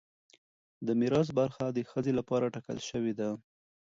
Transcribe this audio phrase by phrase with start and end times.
[0.85, 3.29] د میراث برخه د ښځې لپاره ټاکل شوې ده.